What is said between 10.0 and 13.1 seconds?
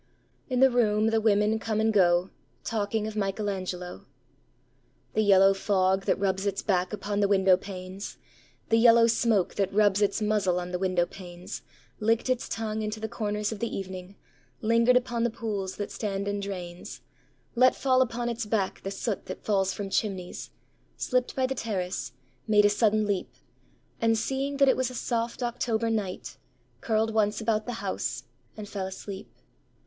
its muzzle on the window panesLicked its tongue into the